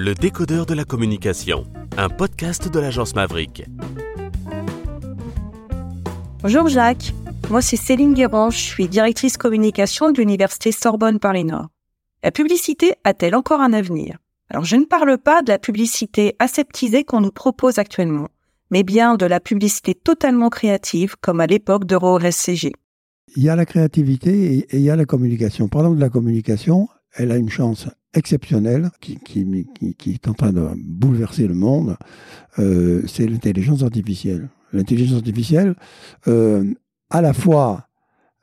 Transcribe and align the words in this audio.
Le 0.00 0.14
décodeur 0.14 0.64
de 0.64 0.74
la 0.74 0.84
communication, 0.84 1.66
un 1.96 2.08
podcast 2.08 2.72
de 2.72 2.78
l'agence 2.78 3.16
Maverick. 3.16 3.64
Bonjour 6.40 6.68
Jacques, 6.68 7.12
moi 7.50 7.60
c'est 7.60 7.76
Céline 7.76 8.14
Guérange, 8.14 8.54
je 8.54 8.62
suis 8.62 8.86
directrice 8.86 9.36
communication 9.36 10.12
de 10.12 10.18
l'université 10.18 10.70
Sorbonne 10.70 11.18
Paris 11.18 11.42
Nord. 11.42 11.70
La 12.22 12.30
publicité 12.30 12.94
a-t-elle 13.02 13.34
encore 13.34 13.60
un 13.60 13.72
avenir? 13.72 14.18
Alors 14.50 14.64
je 14.64 14.76
ne 14.76 14.84
parle 14.84 15.18
pas 15.18 15.42
de 15.42 15.50
la 15.50 15.58
publicité 15.58 16.36
aseptisée 16.38 17.02
qu'on 17.02 17.20
nous 17.20 17.32
propose 17.32 17.80
actuellement, 17.80 18.28
mais 18.70 18.84
bien 18.84 19.16
de 19.16 19.26
la 19.26 19.40
publicité 19.40 19.96
totalement 19.96 20.48
créative 20.48 21.16
comme 21.20 21.40
à 21.40 21.48
l'époque 21.48 21.86
d'EuroSCG. 21.86 22.72
Il 23.34 23.42
y 23.42 23.48
a 23.48 23.56
la 23.56 23.66
créativité 23.66 24.58
et 24.58 24.76
il 24.76 24.80
y 24.80 24.90
a 24.90 24.96
la 24.96 25.06
communication. 25.06 25.66
Parlons 25.66 25.94
de 25.94 26.00
la 26.00 26.08
communication, 26.08 26.88
elle 27.16 27.32
a 27.32 27.36
une 27.36 27.50
chance 27.50 27.88
exceptionnelle 28.14 28.90
qui, 29.00 29.18
est 30.06 30.28
en 30.28 30.34
train 30.34 30.52
de 30.52 30.68
bouleverser 30.76 31.46
le 31.46 31.54
monde, 31.54 31.96
euh, 32.58 33.02
c'est 33.06 33.26
l'intelligence 33.26 33.82
artificielle. 33.82 34.48
L'intelligence 34.72 35.18
artificielle, 35.18 35.74
euh, 36.26 36.64
à 37.10 37.22
la 37.22 37.32
fois, 37.32 37.88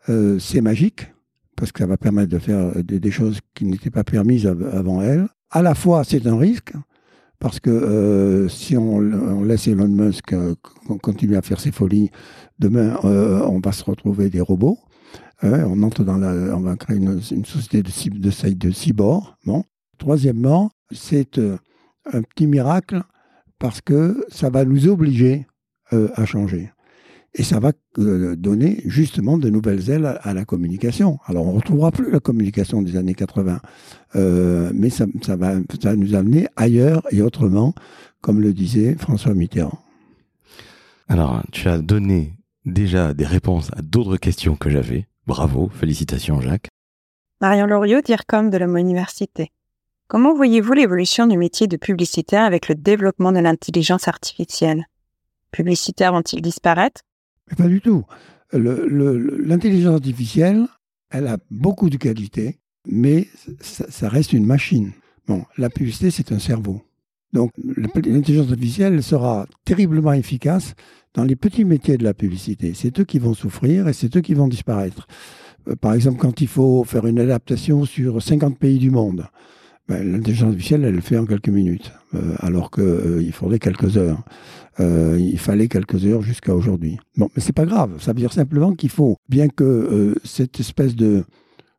euh, 0.09 0.39
c'est 0.39 0.61
magique, 0.61 1.11
parce 1.55 1.71
que 1.71 1.79
ça 1.79 1.87
va 1.87 1.97
permettre 1.97 2.29
de 2.29 2.39
faire 2.39 2.71
des, 2.83 3.11
choses 3.11 3.39
qui 3.53 3.65
n'étaient 3.65 3.91
pas 3.91 4.03
permises 4.03 4.45
avant 4.45 5.01
elle. 5.01 5.27
À 5.51 5.61
la 5.61 5.73
fois, 5.73 6.03
c'est 6.03 6.27
un 6.27 6.37
risque, 6.37 6.73
parce 7.39 7.59
que 7.59 8.47
si 8.49 8.75
on, 8.75 9.43
laisse 9.43 9.67
Elon 9.67 9.87
Musk 9.87 10.35
continuer 11.01 11.37
à 11.37 11.41
faire 11.41 11.59
ses 11.59 11.71
folies, 11.71 12.11
demain, 12.59 12.99
on 13.03 13.59
va 13.63 13.71
se 13.71 13.83
retrouver 13.85 14.29
des 14.29 14.41
robots 14.41 14.79
on 15.43 16.59
va 16.61 16.75
créer 16.75 16.97
une, 16.97 17.21
société 17.21 17.83
de, 17.83 17.89
de, 18.19 18.53
de. 18.53 18.93
Bon. 19.45 19.63
Troisièmement, 19.97 20.71
c'est 20.91 21.37
euh, 21.37 21.57
un 22.11 22.21
petit 22.21 22.47
miracle 22.47 23.01
parce 23.59 23.81
que 23.81 24.25
ça 24.29 24.49
va 24.49 24.65
nous 24.65 24.87
obliger 24.87 25.47
euh, 25.93 26.09
à 26.15 26.25
changer. 26.25 26.71
Et 27.33 27.43
ça 27.43 27.59
va 27.59 27.71
euh, 27.97 28.35
donner 28.35 28.81
justement 28.85 29.37
de 29.37 29.49
nouvelles 29.49 29.89
ailes 29.89 30.19
à, 30.21 30.33
la 30.33 30.45
communication. 30.45 31.19
Alors 31.25 31.47
on 31.47 31.51
ne 31.51 31.57
retrouvera 31.57 31.91
plus 31.91 32.11
la 32.11 32.19
communication 32.19 32.81
des 32.81 32.95
années 32.95 33.13
80, 33.13 33.59
mais 34.73 34.89
ça, 34.89 35.05
ça, 35.21 35.35
va, 35.35 35.55
ça 35.81 35.89
va 35.89 35.95
nous 35.95 36.15
amener 36.15 36.47
ailleurs 36.55 37.03
et 37.11 37.21
autrement, 37.21 37.73
comme 38.21 38.41
le 38.41 38.53
disait 38.53 38.95
François 38.95 39.33
Mitterrand. 39.33 39.79
Alors 41.09 41.43
tu 41.51 41.67
as 41.67 41.79
donné 41.79 42.33
déjà 42.65 43.13
des 43.13 43.25
réponses 43.25 43.69
à 43.73 43.81
d'autres 43.81 44.17
questions 44.17 44.55
que 44.55 44.69
j'avais. 44.69 45.07
Bravo, 45.27 45.69
félicitations 45.69 46.39
Jacques. 46.39 46.67
Marion 47.41 47.65
Loriot, 47.65 48.01
DIRCOM 48.01 48.51
de 48.51 48.57
la 48.57 48.67
Université. 48.67 49.51
Comment 50.07 50.35
voyez-vous 50.35 50.73
l'évolution 50.73 51.25
du 51.25 51.35
métier 51.35 51.65
de 51.65 51.77
publicitaire 51.77 52.43
avec 52.43 52.69
le 52.69 52.75
développement 52.75 53.31
de 53.31 53.39
l'intelligence 53.39 54.07
artificielle? 54.07 54.85
Publicitaires 55.49 56.13
vont-ils 56.13 56.43
disparaître? 56.43 57.01
Pas 57.57 57.67
du 57.67 57.81
tout. 57.81 58.05
L'intelligence 58.53 59.95
artificielle, 59.95 60.67
elle 61.09 61.25
a 61.25 61.37
beaucoup 61.49 61.89
de 61.89 61.97
qualités, 61.97 62.59
mais 62.85 63.27
ça, 63.61 64.07
reste 64.07 64.31
une 64.31 64.45
machine. 64.45 64.91
Bon, 65.27 65.43
la 65.57 65.71
publicité, 65.71 66.11
c'est 66.11 66.31
un 66.31 66.39
cerveau. 66.39 66.83
Donc, 67.33 67.51
l'intelligence 67.57 68.49
artificielle 68.49 69.03
sera 69.03 69.45
terriblement 69.65 70.13
efficace 70.13 70.73
dans 71.13 71.23
les 71.23 71.35
petits 71.35 71.65
métiers 71.65 71.97
de 71.97 72.03
la 72.03 72.13
publicité. 72.13 72.73
C'est 72.75 72.99
eux 72.99 73.03
qui 73.03 73.19
vont 73.19 73.33
souffrir 73.33 73.87
et 73.87 73.93
c'est 73.93 74.15
eux 74.15 74.21
qui 74.21 74.33
vont 74.33 74.47
disparaître. 74.47 75.07
Euh, 75.67 75.75
par 75.75 75.93
exemple, 75.93 76.19
quand 76.19 76.41
il 76.41 76.47
faut 76.47 76.83
faire 76.83 77.05
une 77.05 77.19
adaptation 77.19 77.85
sur 77.85 78.21
50 78.21 78.57
pays 78.57 78.77
du 78.77 78.91
monde, 78.91 79.27
ben, 79.87 80.11
l'intelligence 80.11 80.49
artificielle, 80.49 80.83
elle 80.83 80.95
le 80.95 81.01
fait 81.01 81.17
en 81.17 81.25
quelques 81.25 81.49
minutes, 81.49 81.93
euh, 82.15 82.35
alors 82.39 82.71
qu'il 82.71 82.83
euh, 82.83 83.31
faudrait 83.31 83.59
quelques 83.59 83.97
heures. 83.97 84.23
il 84.79 85.37
fallait 85.37 85.67
quelques 85.67 86.05
heures 86.05 86.21
jusqu'à 86.21 86.53
aujourd'hui. 86.53 86.97
Bon, 87.17 87.29
mais 87.35 87.41
c'est 87.41 87.53
pas 87.53 87.65
grave. 87.65 88.01
Ça 88.01 88.11
veut 88.11 88.19
dire 88.19 88.33
simplement 88.33 88.73
qu'il 88.73 88.89
faut, 88.89 89.17
bien 89.29 89.47
que 89.47 90.15
cette 90.23 90.59
espèce 90.59 90.95
de 90.95 91.23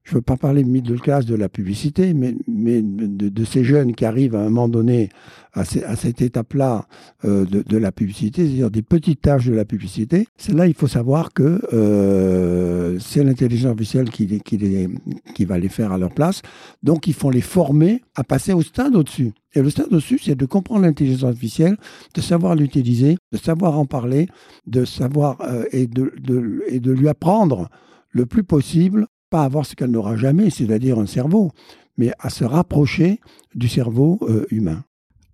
je 0.06 0.12
ne 0.12 0.14
veux 0.18 0.22
pas 0.22 0.36
parler 0.36 0.62
middle 0.62 1.00
class 1.00 1.26
de 1.26 1.34
la 1.34 1.48
publicité, 1.48 2.14
mais, 2.14 2.32
de, 2.46 3.44
ces 3.44 3.64
jeunes 3.64 3.92
qui 3.92 4.04
arrivent 4.04 4.36
à 4.36 4.40
un 4.40 4.44
moment 4.44 4.68
donné 4.68 5.08
à, 5.52 5.64
cette 5.64 6.22
étape-là 6.22 6.86
euh, 7.24 7.44
de, 7.44 7.76
la 7.76 7.90
publicité, 7.90 8.44
c'est-à-dire 8.44 8.70
des 8.70 8.82
petites 8.82 9.22
tâches 9.22 9.46
de 9.46 9.54
la 9.54 9.64
publicité. 9.64 10.28
C'est 10.36 10.54
là 10.54 10.68
il 10.68 10.74
faut 10.74 10.86
savoir 10.86 11.32
que 11.32 11.60
euh, 11.72 13.00
c'est 13.00 13.24
l'intelligence 13.24 13.72
artificielle 13.72 14.10
qui, 14.10 15.44
va 15.44 15.58
les 15.58 15.68
faire 15.68 15.90
à 15.90 15.98
leur 15.98 16.12
place. 16.14 16.42
Donc 16.84 17.08
il 17.08 17.14
faut 17.14 17.32
les 17.32 17.40
former 17.40 18.02
à 18.14 18.22
passer 18.22 18.52
au 18.52 18.62
stade 18.62 18.94
au-dessus. 18.94 19.32
Et 19.54 19.62
le 19.62 19.70
stade 19.70 19.88
au-dessus, 19.90 20.20
c'est 20.22 20.36
de 20.36 20.46
comprendre 20.46 20.82
l'intelligence 20.82 21.24
artificielle, 21.24 21.76
de 22.14 22.20
savoir 22.20 22.54
l'utiliser, 22.54 23.16
de 23.32 23.38
savoir 23.38 23.76
en 23.76 23.86
parler, 23.86 24.28
de 24.68 24.84
savoir 24.84 25.40
euh, 25.40 25.64
et 25.72 25.88
de 25.88 26.92
lui 26.92 27.08
apprendre 27.08 27.68
le 28.12 28.24
plus 28.24 28.44
possible 28.44 29.08
pas 29.30 29.44
avoir 29.44 29.66
ce 29.66 29.74
qu'elle 29.74 29.90
n'aura 29.90 30.16
jamais, 30.16 30.50
c'est-à-dire 30.50 30.98
un 30.98 31.06
cerveau, 31.06 31.52
mais 31.96 32.12
à 32.18 32.30
se 32.30 32.44
rapprocher 32.44 33.20
du 33.54 33.68
cerveau 33.68 34.18
euh, 34.22 34.46
humain. 34.50 34.84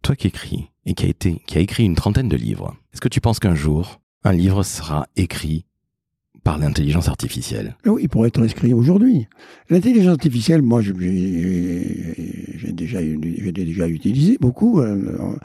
Toi 0.02 0.16
qui 0.16 0.28
écris 0.28 0.70
et 0.84 0.94
qui 0.94 1.06
a, 1.06 1.08
été, 1.08 1.42
qui 1.46 1.58
a 1.58 1.60
écrit 1.60 1.84
une 1.84 1.94
trentaine 1.94 2.28
de 2.28 2.36
livres, 2.36 2.76
est-ce 2.92 3.00
que 3.00 3.08
tu 3.08 3.20
penses 3.20 3.38
qu'un 3.38 3.54
jour, 3.54 4.00
un 4.24 4.32
livre 4.32 4.62
sera 4.62 5.06
écrit 5.16 5.64
par 6.42 6.58
l'intelligence 6.58 7.08
artificielle? 7.08 7.76
Oui, 7.86 8.02
il 8.02 8.08
pourrait 8.08 8.28
être 8.28 8.44
écrit 8.44 8.74
aujourd'hui. 8.74 9.28
L'intelligence 9.70 10.12
artificielle, 10.12 10.62
moi, 10.62 10.80
j'ai 10.82 10.92
déjà, 12.72 13.00
déjà 13.00 13.88
utilisé 13.88 14.38
beaucoup. 14.40 14.80
Euh, 14.80 15.36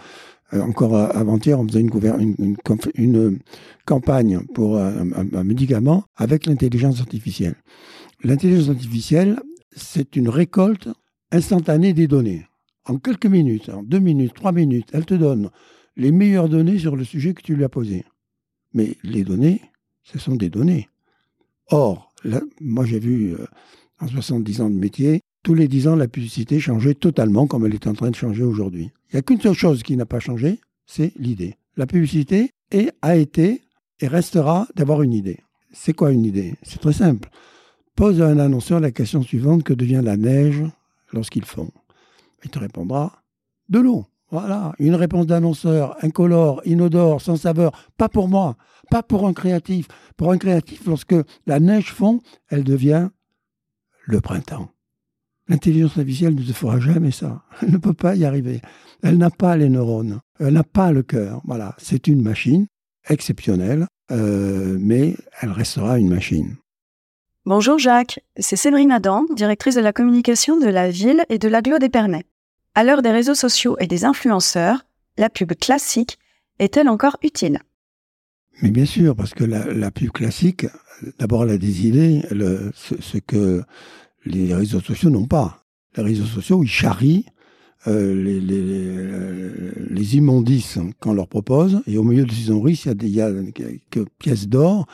encore 0.54 0.96
avant-hier, 0.96 1.60
on 1.60 1.68
faisait 1.68 1.82
une, 1.82 1.92
une, 2.40 2.56
une, 2.96 3.40
campagne 3.86 4.40
pour 4.54 4.78
un 4.78 5.44
médicament 5.44 6.06
avec 6.16 6.46
l'intelligence 6.46 7.00
artificielle. 7.00 7.56
L'intelligence 8.24 8.70
artificielle, 8.70 9.40
c'est 9.76 10.16
une 10.16 10.30
récolte 10.30 10.90
instantanée 11.32 11.94
des 11.94 12.08
données. 12.08 12.46
En 12.86 12.98
quelques 12.98 13.26
minutes, 13.26 13.70
en 13.70 13.84
deux 13.84 14.00
minutes, 14.00 14.34
trois 14.34 14.52
minutes, 14.52 14.90
elle 14.94 15.06
te 15.06 15.14
donne 15.14 15.50
les 15.96 16.12
meilleures 16.12 16.50
données 16.50 16.80
sur 16.80 16.96
le 16.96 17.04
sujet 17.04 17.34
que 17.34 17.42
tu 17.42 17.56
lui 17.56 17.64
as 17.64 17.70
posé. 17.70 18.06
Mais 18.74 18.96
les 19.04 19.24
données, 19.24 19.62
ce 20.04 20.20
sont 20.20 20.36
des 20.36 20.50
données. 20.50 20.90
Or, 21.70 22.14
moi 22.62 22.86
j'ai 22.86 23.00
vu 23.00 23.34
euh, 23.34 23.46
en 24.00 24.08
70 24.08 24.62
ans 24.62 24.70
de 24.70 24.76
métier, 24.76 25.22
tous 25.44 25.54
les 25.54 25.68
10 25.68 25.88
ans, 25.90 25.96
la 25.96 26.08
publicité 26.08 26.60
changeait 26.60 26.94
totalement 26.94 27.48
comme 27.48 27.66
elle 27.66 27.74
est 27.74 27.88
en 27.88 27.94
train 27.94 28.10
de 28.10 28.16
changer 28.16 28.44
aujourd'hui. 28.44 28.92
Il 29.10 29.16
n'y 29.16 29.20
a 29.20 29.22
qu'une 29.22 29.40
seule 29.40 29.54
chose 29.54 29.84
qui 29.84 29.96
n'a 29.96 30.06
pas 30.06 30.20
changé, 30.20 30.60
c'est 30.86 31.14
l'idée. 31.18 31.56
La 31.78 31.88
publicité 31.88 32.52
a 33.02 33.16
été 33.16 33.62
et 34.00 34.08
restera 34.08 34.68
d'avoir 34.76 35.02
une 35.04 35.14
idée. 35.14 35.40
C'est 35.72 35.94
quoi 35.94 36.12
une 36.12 36.26
idée? 36.26 36.56
C'est 36.64 36.82
très 36.82 36.94
simple. 36.94 37.30
Pose 37.98 38.22
à 38.22 38.28
un 38.28 38.38
annonceur 38.38 38.80
la 38.80 38.92
question 38.92 39.24
suivante 39.24 39.64
que 39.64 39.74
devient 39.74 40.02
la 40.04 40.18
neige 40.18 40.62
lorsqu'il 41.12 41.46
fond 41.46 41.72
Il 42.44 42.52
te 42.52 42.60
répondra 42.60 43.24
de 43.70 43.80
l'eau. 43.80 44.06
Voilà, 44.30 44.74
une 44.78 44.94
réponse 44.94 45.26
d'annonceur, 45.26 45.98
incolore, 46.04 46.62
inodore, 46.64 47.22
sans 47.22 47.38
saveur, 47.38 47.72
pas 47.98 48.08
pour 48.08 48.28
moi, 48.28 48.56
pas 48.92 49.02
pour 49.02 49.28
un 49.28 49.34
créatif. 49.34 49.88
Pour 50.16 50.32
un 50.32 50.38
créatif, 50.38 50.86
lorsque 50.86 51.16
la 51.48 51.60
neige 51.60 51.92
fond, 51.92 52.22
elle 52.50 52.64
devient 52.64 53.10
le 54.06 54.22
printemps. 54.22 54.70
L'intelligence 55.48 55.98
artificielle 55.98 56.36
ne 56.36 56.44
te 56.44 56.54
fera 56.54 56.80
jamais 56.80 57.10
ça. 57.12 57.46
Elle 57.64 57.72
ne 57.72 57.78
peut 57.78 57.94
pas 57.94 58.16
y 58.16 58.26
arriver. 58.26 58.62
Elle 59.02 59.18
n'a 59.18 59.32
pas 59.32 59.58
les 59.58 59.70
neurones. 59.70 60.20
Elle 60.40 60.54
n'a 60.54 60.64
pas 60.64 60.92
le 60.92 61.02
cœur. 61.02 61.42
Voilà, 61.46 61.74
c'est 61.80 62.06
une 62.06 62.22
machine 62.22 62.68
exceptionnelle, 63.10 63.88
euh, 64.12 64.78
mais 64.80 65.16
elle 65.42 65.52
restera 65.52 65.98
une 65.98 66.10
machine. 66.10 66.58
Bonjour 67.48 67.80
Jacques, 67.80 68.20
c'est 68.36 68.58
Séverine 68.58 68.92
Adam, 68.92 69.24
directrice 69.34 69.76
de 69.76 69.80
la 69.80 69.94
communication 69.94 70.60
de 70.60 70.66
la 70.66 70.92
ville 70.92 71.24
et 71.30 71.38
de 71.38 71.48
l'agglo 71.48 71.80
d'Épernay. 71.80 72.26
À 72.76 72.84
l'heure 72.84 73.02
des 73.02 73.12
réseaux 73.12 73.36
sociaux 73.36 73.78
et 73.80 73.88
des 73.88 74.04
influenceurs, 74.04 74.86
la 75.18 75.30
pub 75.30 75.54
classique 75.54 76.20
est-elle 76.60 76.90
encore 76.90 77.16
utile? 77.24 77.60
Mais 78.62 78.70
bien 78.70 78.84
sûr, 78.86 79.16
parce 79.16 79.34
que 79.34 79.46
la, 79.46 79.92
pub 79.92 80.12
classique, 80.12 80.66
d'abord 81.20 81.46
elle 81.46 81.52
a 81.52 81.58
des 81.58 81.88
idées, 81.88 82.22
ce, 82.74 83.18
que 83.20 83.64
les 84.26 84.54
réseaux 84.54 84.82
sociaux 84.82 85.10
n'ont 85.10 85.28
pas. 85.28 85.64
Les 85.96 86.04
réseaux 86.04 86.26
sociaux, 86.26 86.66
ils 86.66 86.70
charrient 86.70 87.28
euh, 87.86 88.14
les, 88.24 88.42
les, 89.90 90.18
immondices 90.18 90.80
qu'on 91.00 91.14
leur 91.14 91.28
propose, 91.28 91.82
et 91.86 91.98
au 91.98 92.04
milieu 92.04 92.26
de 92.26 92.32
ces 92.32 92.48
immondices, 92.50 92.86
il 92.86 93.10
y 93.10 93.22
a, 93.22 93.32
des, 93.32 93.54
quelques 93.92 94.10
pièces 94.18 94.48
d'or 94.48 94.88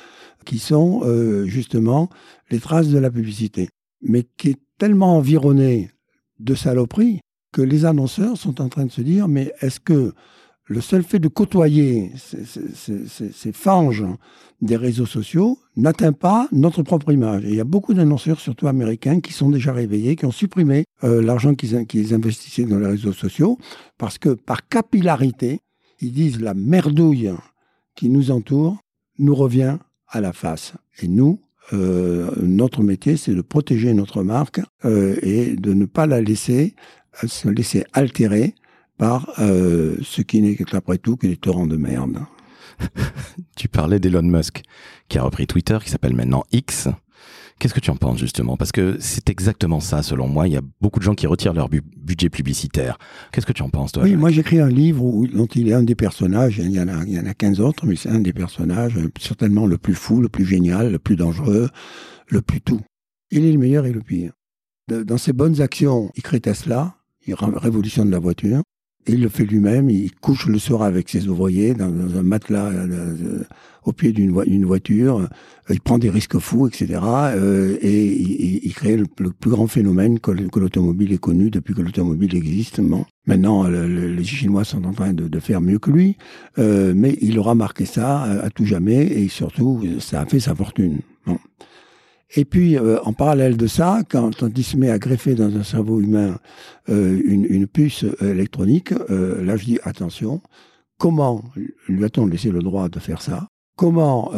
qui 0.45 0.59
sont 0.59 1.01
euh, 1.05 1.45
justement 1.45 2.09
les 2.51 2.59
traces 2.59 2.89
de 2.89 2.99
la 2.99 3.09
publicité, 3.09 3.69
mais 4.01 4.25
qui 4.37 4.49
est 4.49 4.59
tellement 4.77 5.17
environné 5.17 5.91
de 6.39 6.55
saloperies 6.55 7.21
que 7.53 7.61
les 7.61 7.85
annonceurs 7.85 8.37
sont 8.37 8.59
en 8.59 8.67
train 8.67 8.85
de 8.85 8.91
se 8.91 9.01
dire 9.01 9.27
mais 9.27 9.53
est-ce 9.61 9.79
que 9.79 10.13
le 10.65 10.81
seul 10.81 11.03
fait 11.03 11.19
de 11.19 11.27
côtoyer 11.27 12.11
ces, 12.15 13.51
fanges 13.51 14.05
des 14.61 14.77
réseaux 14.77 15.05
sociaux 15.05 15.59
n'atteint 15.75 16.13
pas 16.13 16.47
notre 16.51 16.83
propre 16.83 17.11
image. 17.11 17.43
Il 17.45 17.55
y 17.55 17.59
a 17.59 17.65
beaucoup 17.65 17.93
d'annonceurs, 17.93 18.39
surtout 18.39 18.67
américains, 18.67 19.19
qui 19.19 19.33
sont 19.33 19.49
déjà 19.49 19.73
réveillés, 19.73 20.15
qui 20.15 20.25
ont 20.25 20.31
supprimé 20.31 20.85
euh, 21.03 21.21
l'argent 21.21 21.53
qu'ils 21.53 22.13
investissaient 22.13 22.63
dans 22.63 22.79
les 22.79 22.87
réseaux 22.87 23.11
sociaux, 23.11 23.57
parce 23.97 24.17
que 24.17 24.29
par 24.29 24.67
capillarité, 24.67 25.59
ils 25.99 26.13
disent 26.13 26.39
la 26.39 26.53
merdouille 26.53 27.31
qui 27.95 28.09
nous 28.09 28.31
entoure 28.31 28.77
nous 29.19 29.35
revient 29.35 29.77
à 30.07 30.21
la 30.21 30.31
face. 30.31 30.73
Et 31.01 31.07
nous, 31.07 31.41
euh, 31.73 32.31
notre 32.41 32.83
métier, 32.83 33.17
c'est 33.17 33.33
de 33.33 33.41
protéger 33.41 33.93
notre 33.93 34.23
marque 34.23 34.61
euh, 34.85 35.17
et 35.21 35.55
de 35.55 35.73
ne 35.73 35.85
pas 35.85 36.07
la 36.07 36.21
laisser 36.21 36.73
se 37.27 37.47
laisser 37.47 37.85
altérer 37.93 38.55
par 38.97 39.31
euh, 39.39 39.97
ce 40.03 40.21
qui 40.21 40.41
n'est 40.41 40.55
qu'après 40.55 40.97
tout 40.97 41.15
que 41.17 41.27
des 41.27 41.37
torrents 41.37 41.67
de 41.67 41.77
merde. 41.77 42.19
tu 43.55 43.67
parlais 43.67 43.99
d'Elon 43.99 44.23
Musk, 44.23 44.63
qui 45.09 45.17
a 45.17 45.23
repris 45.23 45.47
Twitter, 45.47 45.77
qui 45.83 45.89
s'appelle 45.89 46.15
maintenant 46.15 46.43
X. 46.51 46.89
Qu'est-ce 47.59 47.73
que 47.73 47.79
tu 47.79 47.91
en 47.91 47.95
penses 47.95 48.19
justement? 48.19 48.57
Parce 48.57 48.71
que 48.71 48.97
c'est 48.99 49.29
exactement 49.29 49.79
ça, 49.79 50.03
selon 50.03 50.27
moi. 50.27 50.47
Il 50.47 50.53
y 50.53 50.57
a 50.57 50.61
beaucoup 50.81 50.99
de 50.99 51.03
gens 51.03 51.13
qui 51.13 51.27
retirent 51.27 51.53
leur 51.53 51.69
budget 51.69 52.29
publicitaire. 52.29 52.97
Qu'est-ce 53.31 53.45
que 53.45 53.53
tu 53.53 53.61
en 53.61 53.69
penses, 53.69 53.91
toi 53.93 54.03
Oui, 54.03 54.15
moi 54.15 54.31
j'écris 54.31 54.59
un 54.59 54.69
livre 54.69 55.03
où, 55.03 55.27
dont 55.27 55.45
il 55.45 55.69
est 55.69 55.73
un 55.73 55.83
des 55.83 55.95
personnages. 55.95 56.57
Il 56.57 56.71
y 56.71 56.81
en 56.81 56.87
a, 56.87 57.03
il 57.05 57.13
y 57.13 57.19
en 57.19 57.25
a 57.25 57.33
15 57.33 57.61
autres, 57.61 57.85
mais 57.85 57.95
c'est 57.95 58.09
un 58.09 58.19
des 58.19 58.33
personnages, 58.33 58.97
certainement 59.19 59.65
le 59.65 59.77
plus 59.77 59.93
fou, 59.93 60.19
le 60.19 60.29
plus 60.29 60.45
génial, 60.45 60.91
le 60.91 60.99
plus 60.99 61.15
dangereux, 61.15 61.69
le 62.27 62.41
plus 62.41 62.59
tout. 62.59 62.81
Il 63.31 63.45
est 63.45 63.51
le 63.51 63.59
meilleur 63.59 63.85
et 63.85 63.93
le 63.93 64.01
pire. 64.01 64.33
dans 64.89 65.17
ses 65.17 65.33
bonnes 65.33 65.61
actions, 65.61 66.11
il 66.15 66.23
crée 66.23 66.41
Tesla, 66.41 66.95
il 67.25 67.35
révolutionne 67.35 68.09
la 68.09 68.19
voiture. 68.19 68.61
Il 69.07 69.21
le 69.21 69.29
fait 69.29 69.45
lui-même, 69.45 69.89
il 69.89 70.13
couche 70.13 70.47
le 70.47 70.59
soir 70.59 70.83
avec 70.83 71.09
ses 71.09 71.27
ouvriers 71.27 71.73
dans, 71.73 71.85
un 71.87 72.23
matelas 72.23 72.69
euh, 72.69 73.43
au 73.85 73.91
pied 73.91 74.13
d'une 74.13 74.65
voiture, 74.65 75.27
il 75.69 75.81
prend 75.81 75.97
des 75.97 76.09
risques 76.09 76.37
fous, 76.39 76.67
etc. 76.67 76.99
Euh, 77.03 77.77
et 77.81 78.05
il, 78.65 78.73
crée 78.73 78.97
le, 78.97 79.05
plus 79.05 79.49
grand 79.49 79.67
phénomène 79.67 80.19
que, 80.19 80.31
l'automobile 80.31 81.13
ait 81.13 81.17
connu 81.17 81.49
depuis 81.49 81.73
que 81.73 81.81
l'automobile 81.81 82.35
existe. 82.35 82.81
Maintenant, 83.25 83.67
les 83.67 84.23
Chinois 84.23 84.63
sont 84.63 84.85
en 84.85 84.93
train 84.93 85.13
de, 85.13 85.39
faire 85.39 85.61
mieux 85.61 85.79
que 85.79 85.91
lui, 85.91 86.17
euh, 86.59 86.93
mais 86.95 87.17
il 87.21 87.37
aura 87.39 87.55
marqué 87.55 87.85
ça 87.85 88.23
à, 88.23 88.49
tout 88.49 88.65
jamais, 88.65 89.05
et 89.05 89.27
surtout, 89.27 89.81
ça 89.99 90.21
a 90.21 90.25
fait 90.25 90.39
sa 90.39 90.55
fortune. 90.55 90.99
Et 92.35 92.45
puis, 92.45 92.77
euh, 92.77 92.99
en 93.03 93.13
parallèle 93.13 93.57
de 93.57 93.67
ça, 93.67 94.01
quand 94.09 94.41
on 94.41 94.51
se 94.55 94.77
met 94.77 94.89
à 94.89 94.97
greffer 94.97 95.35
dans 95.35 95.55
un 95.55 95.63
cerveau 95.63 96.01
humain 96.01 96.37
euh, 96.89 97.21
une, 97.25 97.67
puce 97.67 98.03
euh, 98.03 98.31
électronique, 98.31 98.91
là 98.91 99.55
je 99.55 99.65
dis 99.65 99.79
attention, 99.83 100.41
comment 100.97 101.43
lui 101.87 102.03
a-t-on 102.03 102.25
laissé 102.25 102.49
le 102.49 102.61
droit 102.61 102.89
de 102.89 102.99
faire 102.99 103.21
ça? 103.21 103.47
Comment 103.75 104.31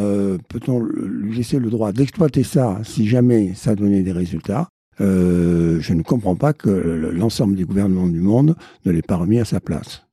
peut-on 0.48 0.80
lui 0.80 1.36
laisser 1.36 1.58
le 1.58 1.68
droit 1.68 1.92
d'exploiter 1.92 2.42
ça 2.42 2.80
si 2.84 3.06
jamais 3.06 3.52
ça 3.54 3.74
donnait 3.74 4.02
des 4.02 4.12
résultats? 4.12 4.68
Je 4.98 5.92
ne 5.92 6.02
comprends 6.02 6.36
pas 6.36 6.54
que 6.54 6.70
l'ensemble 6.70 7.54
des 7.54 7.64
gouvernements 7.64 8.06
du 8.06 8.20
monde 8.20 8.56
ne 8.86 8.92
l'ait 8.92 9.02
pas 9.02 9.16
remis 9.16 9.38
à 9.38 9.44
sa 9.44 9.60
place. 9.60 10.06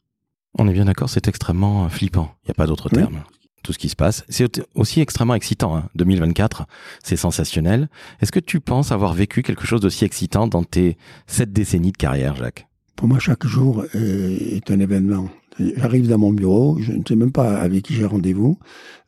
On 0.59 0.67
est 0.67 0.73
bien 0.73 0.85
d'accord, 0.85 1.09
c'est 1.09 1.29
extrêmement 1.29 1.87
flippant. 1.87 2.31
Il 2.43 2.47
n'y 2.47 2.51
a 2.51 2.55
pas 2.55 2.67
d'autre 2.67 2.89
terme 2.89 3.23
tout 3.63 3.73
ce 3.73 3.79
qui 3.79 3.89
se 3.89 3.95
passe. 3.95 4.23
C'est 4.29 4.61
aussi 4.75 5.01
extrêmement 5.01 5.35
excitant. 5.35 5.75
Hein. 5.75 5.89
2024, 5.95 6.65
c'est 7.03 7.15
sensationnel. 7.15 7.89
Est-ce 8.21 8.31
que 8.31 8.39
tu 8.39 8.59
penses 8.59 8.91
avoir 8.91 9.13
vécu 9.13 9.41
quelque 9.41 9.65
chose 9.65 9.81
d'aussi 9.81 10.05
excitant 10.05 10.47
dans 10.47 10.63
tes 10.63 10.97
sept 11.27 11.51
décennies 11.51 11.91
de 11.91 11.97
carrière, 11.97 12.35
Jacques? 12.35 12.67
Pour 12.95 13.07
moi, 13.07 13.19
chaque 13.19 13.45
jour 13.47 13.83
est 13.93 14.69
un 14.69 14.79
événement. 14.79 15.29
J'arrive 15.59 16.07
dans 16.07 16.17
mon 16.17 16.31
bureau, 16.31 16.77
je 16.79 16.93
ne 16.93 17.01
sais 17.07 17.15
même 17.15 17.31
pas 17.31 17.57
avec 17.57 17.83
qui 17.83 17.93
j'ai 17.93 18.05
rendez-vous, 18.05 18.57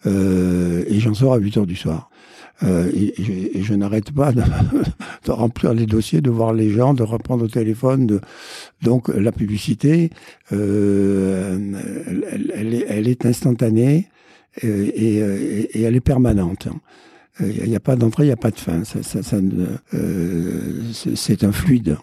euh, 0.06 0.84
et 0.88 1.00
j'en 1.00 1.14
sors 1.14 1.34
à 1.34 1.38
8 1.38 1.58
heures 1.58 1.66
du 1.66 1.76
soir. 1.76 2.10
Euh, 2.64 2.90
et, 2.94 3.62
je, 3.62 3.74
n'arrête 3.74 4.12
pas 4.12 4.32
de, 4.32 4.42
remplir 5.32 5.74
les 5.74 5.86
dossiers, 5.86 6.22
de 6.22 6.30
voir 6.30 6.54
les 6.54 6.70
gens, 6.70 6.94
de 6.94 7.04
reprendre 7.04 7.46
au 7.46 7.48
téléphone. 7.48 8.22
Donc 8.82 9.10
la 9.10 9.32
publicité, 9.32 10.12
euh, 10.54 11.60
elle, 12.54 13.08
est, 13.08 13.26
instantanée. 13.26 14.08
Euh, 14.64 14.92
euh, 14.98 15.66
et, 15.74 15.82
elle 15.82 15.96
est 15.96 16.02
permanente. 16.02 16.68
Il 17.40 17.46
euh, 17.46 17.68
n'y 17.68 17.76
a 17.76 17.82
pas 17.82 17.96
d'entrée, 17.96 18.24
il 18.24 18.28
n'y 18.28 18.34
a 18.34 18.38
pas 18.38 18.52
de 18.52 18.60
fin. 18.60 18.84
Ça, 18.84 19.00
c'est 19.04 19.24
un 21.44 21.52
fluide. 21.52 21.98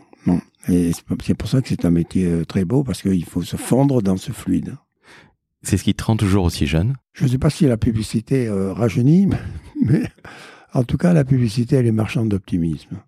Et 0.69 0.93
c'est 1.22 1.34
pour 1.34 1.49
ça 1.49 1.60
que 1.60 1.69
c'est 1.69 1.84
un 1.84 1.90
métier 1.90 2.46
très 2.46 2.64
beau, 2.64 2.84
parce 2.84 3.02
qu'il 3.02 3.25
faut 3.25 3.43
se 3.43 3.56
fondre 3.56 4.00
dans 4.00 4.16
ce 4.16 4.31
fluide. 4.31 4.76
C'est 5.62 5.76
ce 5.76 5.84
qui 5.84 5.94
te 5.94 6.04
rend 6.04 6.16
toujours 6.16 6.44
aussi 6.44 6.66
jeune? 6.66 6.94
Je 7.14 7.25
ne 7.25 7.31
sais 7.31 7.38
pas 7.38 7.50
si 7.50 7.66
la 7.66 7.76
publicité 7.76 8.49
rajeunit, 8.49 9.28
mais 9.84 10.05
en 10.72 10.84
tout 10.84 10.98
cas, 10.98 11.12
la 11.12 11.25
publicité, 11.25 11.76
elle 11.76 11.87
est 11.87 11.93
marchande 11.93 12.28
d'optimisme. 12.28 12.98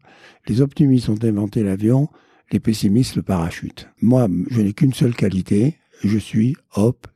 Les 0.49 0.63
optimistes 0.63 1.09
ont 1.09 1.19
inventé 1.23 1.63
l'avion, 1.63 2.09
les 2.51 2.61
pessimistes 2.61 3.17
le 3.17 3.23
parachute. 3.23 3.89
Moi, 4.03 4.29
je 4.51 4.61
n'ai 4.61 4.73
qu'une 4.73 4.93
seule 4.93 5.15
qualité, 5.15 5.77
je 6.03 6.19
suis 6.19 6.57
hop 6.75 7.07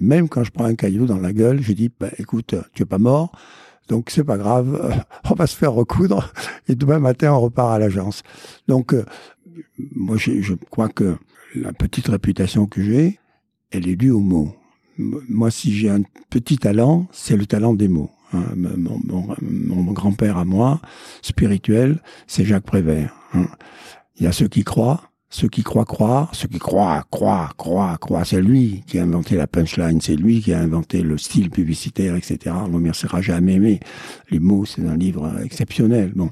Même 0.00 0.28
quand 0.28 0.44
je 0.44 0.50
prends 0.50 0.64
un 0.64 0.74
caillou 0.74 1.06
dans 1.06 1.18
la 1.18 1.32
gueule, 1.32 1.60
je 1.62 1.72
dis, 1.72 1.90
bah, 1.98 2.10
écoute, 2.18 2.54
tu 2.72 2.82
es 2.82 2.86
pas 2.86 2.98
mort, 2.98 3.32
donc 3.88 4.10
c'est 4.10 4.24
pas 4.24 4.38
grave, 4.38 5.04
on 5.30 5.34
va 5.34 5.46
se 5.46 5.56
faire 5.56 5.72
recoudre 5.72 6.32
et 6.68 6.74
demain 6.74 6.98
matin 6.98 7.32
on 7.32 7.40
repart 7.40 7.72
à 7.72 7.78
l'agence. 7.78 8.22
Donc 8.68 8.94
euh, 8.94 9.04
moi 9.94 10.16
je, 10.16 10.54
crois 10.70 10.88
que 10.88 11.16
la 11.54 11.72
petite 11.72 12.08
réputation 12.08 12.66
que 12.66 12.82
j'ai, 12.82 13.18
elle 13.70 13.88
est 13.88 13.96
due 13.96 14.10
aux 14.10 14.20
mots. 14.20 14.54
Moi 14.96 15.50
si 15.50 15.72
j'ai 15.72 15.90
un 15.90 16.02
petit 16.30 16.58
talent, 16.58 17.06
c'est 17.12 17.36
le 17.36 17.46
talent 17.46 17.74
des 17.74 17.88
mots. 17.88 18.10
Hein. 18.32 18.44
Mon, 18.56 19.92
grand-père 19.92 20.38
à 20.38 20.44
moi, 20.44 20.80
spirituel, 21.22 22.00
c'est 22.26 22.44
Jacques 22.44 22.64
Prévert. 22.64 23.14
Hein. 23.34 23.46
Il 24.16 24.24
y 24.24 24.26
a 24.26 24.32
ceux 24.32 24.48
qui 24.48 24.64
croient, 24.64 25.10
ceux 25.34 25.48
qui 25.48 25.64
croient 25.64 25.84
croire, 25.84 26.32
ceux 26.32 26.46
qui 26.46 26.60
croient, 26.60 27.02
croient, 27.10 27.50
croient, 27.56 27.96
croient. 28.00 28.24
C'est 28.24 28.40
lui 28.40 28.84
qui 28.86 29.00
a 29.00 29.02
inventé 29.02 29.34
la 29.34 29.48
punchline, 29.48 30.00
c'est 30.00 30.14
lui 30.14 30.40
qui 30.40 30.52
a 30.52 30.60
inventé 30.60 31.02
le 31.02 31.18
style 31.18 31.50
publicitaire, 31.50 32.14
etc. 32.14 32.54
On 32.56 32.68
ne 32.68 32.74
remerciera 32.74 33.20
jamais, 33.20 33.58
mais 33.58 33.80
les 34.30 34.38
mots, 34.38 34.64
c'est 34.64 34.86
un 34.86 34.96
livre 34.96 35.40
exceptionnel. 35.42 36.12
Bon. 36.14 36.30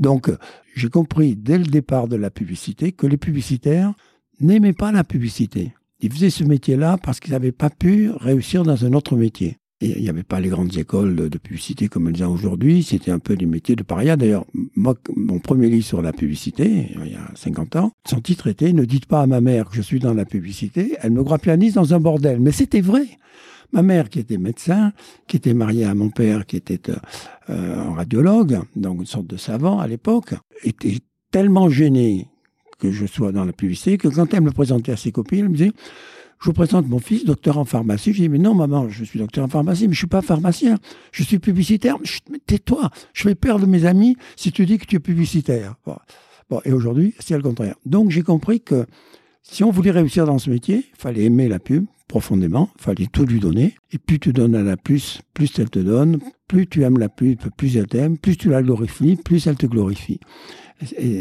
Donc, 0.00 0.30
j'ai 0.74 0.90
compris 0.90 1.34
dès 1.34 1.56
le 1.56 1.64
départ 1.64 2.08
de 2.08 2.16
la 2.16 2.28
publicité 2.28 2.92
que 2.92 3.06
les 3.06 3.16
publicitaires 3.16 3.94
n'aimaient 4.38 4.74
pas 4.74 4.92
la 4.92 5.02
publicité. 5.02 5.72
Ils 6.00 6.12
faisaient 6.12 6.28
ce 6.28 6.44
métier-là 6.44 6.98
parce 7.02 7.20
qu'ils 7.20 7.32
n'avaient 7.32 7.52
pas 7.52 7.70
pu 7.70 8.10
réussir 8.10 8.64
dans 8.64 8.84
un 8.84 8.92
autre 8.92 9.16
métier 9.16 9.56
il 9.82 10.02
n'y 10.02 10.08
avait 10.08 10.22
pas 10.22 10.40
les 10.40 10.48
grandes 10.48 10.76
écoles 10.76 11.28
de, 11.28 11.38
publicité 11.38 11.88
comme 11.88 12.08
elles 12.08 12.22
ont 12.24 12.32
aujourd'hui. 12.32 12.82
C'était 12.82 13.10
un 13.10 13.18
peu 13.18 13.36
des 13.36 13.46
métiers 13.46 13.74
de 13.74 13.82
paria. 13.82 14.16
D'ailleurs, 14.16 14.44
moi, 14.76 14.94
mon 15.16 15.38
premier 15.38 15.68
livre 15.68 15.84
sur 15.84 16.02
la 16.02 16.12
publicité, 16.12 16.90
il 17.04 17.12
y 17.12 17.16
a 17.16 17.30
50 17.34 17.76
ans, 17.76 17.92
son 18.08 18.20
titre 18.20 18.46
était 18.46 18.72
Ne 18.72 18.84
dites 18.84 19.06
pas 19.06 19.22
à 19.22 19.26
ma 19.26 19.40
mère 19.40 19.68
que 19.68 19.76
je 19.76 19.82
suis 19.82 19.98
dans 19.98 20.14
la 20.14 20.24
publicité, 20.24 20.96
elle 21.00 21.10
me 21.10 21.22
pianiste 21.38 21.74
dans 21.74 21.94
un 21.94 22.00
bordel. 22.00 22.40
Mais 22.40 22.52
c'était 22.52 22.80
vrai. 22.80 23.06
Ma 23.72 23.82
mère, 23.82 24.10
qui 24.10 24.18
était 24.18 24.36
médecin, 24.36 24.92
qui 25.26 25.38
était 25.38 25.54
mariée 25.54 25.84
à 25.84 25.94
mon 25.94 26.10
père, 26.10 26.44
qui 26.44 26.56
était 26.56 26.80
euh, 27.48 27.88
un 27.88 27.94
radiologue, 27.94 28.60
donc 28.76 29.00
une 29.00 29.06
sorte 29.06 29.26
de 29.26 29.38
savant 29.38 29.78
à 29.78 29.86
l'époque, 29.86 30.34
était 30.62 30.98
tellement 31.30 31.70
gênée 31.70 32.28
que 32.78 32.90
je 32.90 33.06
sois 33.06 33.32
dans 33.32 33.44
la 33.44 33.52
publicité 33.52 33.96
que 33.96 34.08
quand 34.08 34.34
elle 34.34 34.42
me 34.42 34.50
présentait 34.50 34.92
à 34.92 34.96
ses 34.96 35.10
copines, 35.10 35.38
elle 35.38 35.48
me 35.48 35.56
disait 35.56 35.72
je 36.42 36.46
vous 36.46 36.54
présente 36.54 36.88
mon 36.88 36.98
fils, 36.98 37.24
docteur 37.24 37.56
en 37.56 37.64
pharmacie. 37.64 38.12
Je 38.12 38.22
dis, 38.22 38.28
mais 38.28 38.38
non, 38.38 38.52
maman, 38.52 38.88
je 38.88 39.04
suis 39.04 39.20
docteur 39.20 39.44
en 39.44 39.48
pharmacie, 39.48 39.86
mais 39.86 39.94
je 39.94 39.98
suis 39.98 40.08
pas 40.08 40.22
pharmacien. 40.22 40.78
Je 41.12 41.22
suis 41.22 41.38
publicitaire. 41.38 41.98
Tais-toi. 42.46 42.90
Je 43.12 43.22
fais 43.22 43.36
peur 43.36 43.60
de 43.60 43.66
mes 43.66 43.84
amis 43.84 44.16
si 44.34 44.50
tu 44.50 44.66
dis 44.66 44.78
que 44.78 44.84
tu 44.84 44.96
es 44.96 44.98
publicitaire. 44.98 45.76
Bon, 46.50 46.60
et 46.64 46.72
aujourd'hui, 46.72 47.14
c'est 47.20 47.36
le 47.36 47.44
contraire. 47.44 47.76
Donc, 47.86 48.10
j'ai 48.10 48.22
compris 48.22 48.60
que 48.60 48.86
si 49.42 49.64
on 49.64 49.70
voulait 49.70 49.90
réussir 49.90 50.26
dans 50.26 50.38
ce 50.38 50.50
métier, 50.50 50.86
il 50.88 51.00
fallait 51.00 51.24
aimer 51.24 51.48
la 51.48 51.58
pub 51.58 51.86
profondément, 52.08 52.68
il 52.78 52.82
fallait 52.82 53.06
tout 53.10 53.24
lui 53.24 53.40
donner. 53.40 53.74
Et 53.90 53.98
plus 53.98 54.18
tu 54.18 54.34
donnes 54.34 54.54
à 54.54 54.62
la 54.62 54.76
plus, 54.76 55.22
plus 55.32 55.58
elle 55.58 55.70
te 55.70 55.78
donne. 55.78 56.18
Plus 56.46 56.66
tu 56.66 56.82
aimes 56.82 56.98
la 56.98 57.08
pub, 57.08 57.38
plus 57.56 57.76
elle 57.78 57.86
t'aime. 57.86 58.18
Plus 58.18 58.36
tu 58.36 58.50
la 58.50 58.62
glorifies, 58.62 59.16
plus 59.16 59.46
elle 59.46 59.56
te 59.56 59.64
glorifie 59.64 60.20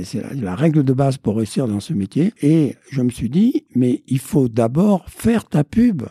c'est 0.03 0.41
la 0.41 0.55
règle 0.55 0.83
de 0.83 0.93
base 0.93 1.17
pour 1.17 1.37
réussir 1.37 1.67
dans 1.67 1.79
ce 1.79 1.93
métier. 1.93 2.33
Et 2.41 2.75
je 2.89 3.01
me 3.01 3.09
suis 3.09 3.29
dit, 3.29 3.65
mais 3.75 4.03
il 4.07 4.19
faut 4.19 4.47
d'abord 4.47 5.09
faire 5.09 5.45
ta 5.45 5.63
pub. 5.63 6.03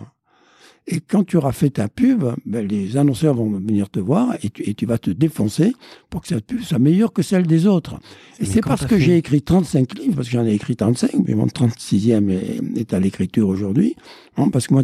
Et 0.86 1.00
quand 1.00 1.24
tu 1.24 1.36
auras 1.36 1.52
fait 1.52 1.70
ta 1.70 1.88
pub, 1.88 2.24
ben, 2.46 2.66
les 2.66 2.96
annonceurs 2.96 3.34
vont 3.34 3.50
venir 3.50 3.88
te 3.90 4.00
voir 4.00 4.34
et 4.42 4.50
tu, 4.50 4.86
vas 4.86 4.98
te 4.98 5.10
défoncer 5.10 5.72
pour 6.08 6.22
que 6.22 6.28
cette 6.28 6.46
pub 6.46 6.62
soit 6.62 6.78
meilleure 6.78 7.12
que 7.12 7.22
celle 7.22 7.46
des 7.46 7.66
autres. 7.66 8.00
Et 8.40 8.44
c'est 8.44 8.60
parce 8.60 8.86
que 8.86 8.98
j'ai 8.98 9.16
écrit 9.16 9.42
35 9.42 9.98
livres, 9.98 10.16
parce 10.16 10.28
que 10.28 10.32
j'en 10.32 10.44
ai 10.44 10.54
écrit 10.54 10.76
35, 10.76 11.12
mais 11.26 11.34
mon 11.34 11.46
36e 11.46 12.30
est, 12.76 12.92
à 12.92 12.98
l'écriture 12.98 13.48
aujourd'hui, 13.48 13.94
hein, 14.36 14.48
parce 14.48 14.66
que 14.66 14.74
moi, 14.74 14.82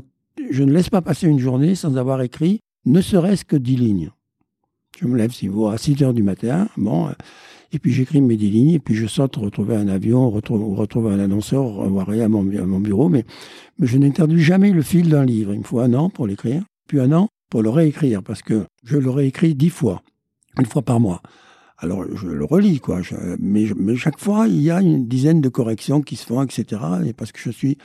je 0.50 0.62
ne 0.62 0.72
laisse 0.72 0.90
pas 0.90 1.02
passer 1.02 1.26
une 1.26 1.40
journée 1.40 1.74
sans 1.74 1.96
avoir 1.96 2.22
écrit 2.22 2.60
ne 2.84 3.00
serait-ce 3.00 3.44
que 3.44 3.56
10 3.56 3.76
lignes. 3.76 4.10
Je 5.00 5.06
me 5.06 5.16
lève, 5.16 5.32
s'il 5.32 5.50
vaut, 5.50 5.68
à 5.68 5.76
6 5.76 6.02
heures 6.02 6.14
du 6.14 6.22
matin. 6.22 6.68
Bon, 6.76 7.08
et 7.72 7.78
puis 7.78 7.92
j'écris 7.92 8.20
mes 8.20 8.36
dix 8.36 8.50
lignes, 8.50 8.70
et 8.70 8.78
puis 8.78 8.94
je 8.94 9.06
saute 9.06 9.36
retrouver 9.36 9.76
un 9.76 9.88
avion, 9.88 10.30
retrouver, 10.30 11.12
un 11.12 11.18
annonceur, 11.18 11.64
revoir 11.64 12.10
à 12.10 12.28
mon, 12.28 12.48
à 12.56 12.66
mon 12.66 12.80
bureau. 12.80 13.08
Mais, 13.08 13.24
je 13.80 13.98
n'interdis 13.98 14.40
jamais 14.40 14.70
le 14.70 14.82
fil 14.82 15.08
d'un 15.08 15.24
livre. 15.24 15.52
Il 15.52 15.58
me 15.58 15.64
faut 15.64 15.80
un 15.80 15.92
an 15.94 16.08
pour 16.08 16.26
l'écrire, 16.26 16.62
puis 16.88 17.00
un 17.00 17.12
an 17.12 17.28
pour 17.50 17.62
le 17.62 17.70
réécrire, 17.70 18.22
parce 18.22 18.42
que 18.42 18.64
je 18.84 18.96
le 18.96 19.10
réécris 19.10 19.54
dix 19.54 19.70
fois, 19.70 20.02
une 20.58 20.66
fois 20.66 20.82
par 20.82 21.00
mois. 21.00 21.22
Alors 21.78 22.04
je 22.16 22.28
le 22.28 22.44
relis, 22.44 22.80
quoi. 22.80 23.02
mais, 23.38 23.96
chaque 23.96 24.18
fois, 24.18 24.48
il 24.48 24.62
y 24.62 24.70
a 24.70 24.80
une 24.80 25.06
dizaine 25.06 25.40
de 25.40 25.48
corrections 25.48 26.00
qui 26.00 26.16
se 26.16 26.24
font, 26.24 26.42
etc. 26.42 26.80
Et 27.04 27.12
parce 27.12 27.32
que 27.32 27.40
je 27.40 27.50
suis 27.50 27.76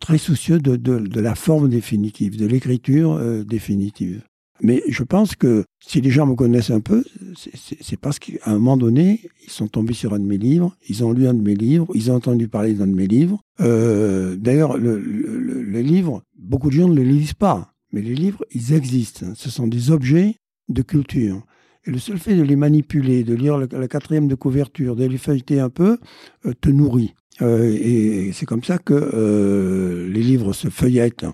très 0.00 0.18
soucieux 0.18 0.58
de 0.58 1.20
la 1.20 1.34
forme 1.36 1.68
définitive, 1.68 2.36
de 2.36 2.46
l'écriture 2.46 3.12
euh, 3.12 3.44
définitive. 3.44 4.22
Mais 4.60 4.82
je 4.88 5.02
pense 5.02 5.34
que 5.34 5.64
si 5.80 6.00
les 6.00 6.10
gens 6.10 6.26
me 6.26 6.34
connaissent 6.34 6.70
un 6.70 6.80
peu, 6.80 7.04
c'est 7.34 7.98
parce 7.98 8.18
qu'à 8.18 8.32
un 8.46 8.54
moment 8.54 8.76
donné, 8.76 9.20
ils 9.44 9.50
sont 9.50 9.66
tombés 9.66 9.94
sur 9.94 10.14
un 10.14 10.18
de 10.18 10.24
mes 10.24 10.38
livres, 10.38 10.76
ils 10.88 11.04
ont 11.04 11.12
lu 11.12 11.26
un 11.26 11.34
de 11.34 11.42
mes 11.42 11.54
livres, 11.54 11.88
ils 11.94 12.10
ont 12.10 12.14
entendu 12.14 12.48
parler 12.48 12.74
d'un 12.74 12.86
de 12.86 12.94
mes 12.94 13.06
livres. 13.06 13.40
Euh, 13.60 14.36
D'ailleurs, 14.36 14.76
le, 14.76 14.98
le, 14.98 15.62
le, 15.62 15.80
livre, 15.80 16.22
beaucoup 16.38 16.68
de 16.68 16.74
gens 16.74 16.88
ne 16.88 16.94
le 16.94 17.02
lisent 17.02 17.34
pas, 17.34 17.72
mais 17.92 18.02
les 18.02 18.14
livres, 18.14 18.44
ils 18.52 18.72
existent. 18.72 19.26
Ce 19.34 19.50
sont 19.50 19.66
des 19.66 19.90
objets 19.90 20.36
de 20.68 20.82
culture. 20.82 21.42
Et 21.84 21.90
le 21.90 21.98
seul 21.98 22.18
fait 22.18 22.36
de 22.36 22.42
les 22.42 22.56
manipuler, 22.56 23.24
de 23.24 23.34
lire 23.34 23.58
la, 23.58 23.88
quatrième 23.88 24.28
de 24.28 24.36
couverture, 24.36 24.94
de 24.94 25.04
les 25.04 25.18
feuilleter 25.18 25.58
un 25.58 25.70
peu, 25.70 25.98
euh, 26.46 26.52
te 26.60 26.68
nourrit. 26.68 27.14
Euh, 27.40 27.76
et 27.82 28.30
c'est 28.32 28.46
comme 28.46 28.62
ça 28.62 28.78
que 28.78 30.08
les 30.08 30.22
livres 30.22 30.52
se 30.52 30.68
feuillettent 30.68 31.26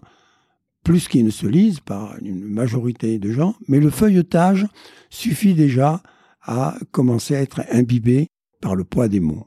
plus 0.89 1.07
qu'ils 1.07 1.27
ne 1.27 1.31
se 1.31 1.47
lisent 1.47 1.81
par 1.81 2.15
une 2.23 2.43
majorité 2.43 3.19
de 3.19 3.31
gens, 3.31 3.55
mais 3.69 3.79
le 3.79 3.91
feuilletage 3.91 4.67
suffit 5.11 5.53
déjà 5.53 6.03
à 6.41 6.79
commencer 6.93 7.37
à 7.37 7.43
être 7.43 7.61
imbibé 7.71 8.29
par 8.63 8.75
le 8.75 8.85
poids 8.85 9.07
des 9.07 9.21
mots. 9.21 9.47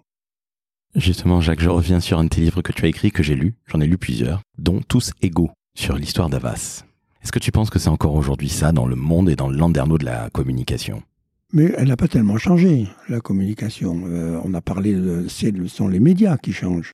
Justement, 0.93 1.41
Jacques, 1.41 1.63
je 1.63 1.69
reviens 1.69 1.99
sur 1.99 2.19
un 2.19 2.25
de 2.25 2.29
tes 2.29 2.41
livres 2.41 2.61
que 2.61 2.71
tu 2.71 2.85
as 2.85 2.89
écrit, 2.89 3.11
que 3.11 3.23
j'ai 3.23 3.33
lu, 3.33 3.55
j'en 3.65 3.81
ai 3.81 3.87
lu 3.87 3.97
plusieurs, 3.97 4.43
dont 4.59 4.81
Tous 4.87 5.13
égaux, 5.23 5.49
sur 5.75 5.95
l'histoire 5.95 6.29
d'Avas. 6.29 6.83
Est-ce 7.23 7.31
que 7.31 7.39
tu 7.39 7.51
penses 7.51 7.71
que 7.71 7.79
c'est 7.79 7.89
encore 7.89 8.13
aujourd'hui 8.13 8.49
ça 8.49 8.71
dans 8.71 8.85
le 8.85 8.95
monde 8.95 9.27
et 9.27 9.35
dans 9.35 9.47
le 9.47 9.57
landerneau 9.57 9.97
de 9.97 10.05
la 10.05 10.29
communication? 10.29 11.01
Mais 11.53 11.73
elle 11.75 11.87
n'a 11.87 11.97
pas 11.97 12.07
tellement 12.07 12.37
changé, 12.37 12.87
la 13.09 13.19
communication. 13.19 14.03
Euh, 14.05 14.39
on 14.43 14.53
a 14.53 14.61
parlé, 14.61 14.93
de, 14.93 15.27
ce 15.27 15.67
sont 15.67 15.87
les 15.87 15.99
médias 15.99 16.37
qui 16.37 16.53
changent 16.53 16.91